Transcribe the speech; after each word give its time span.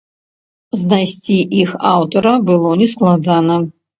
Знайсці 0.83 1.35
іх 1.65 1.75
аўтара 1.91 2.33
было 2.49 2.73
нескладана. 2.83 3.61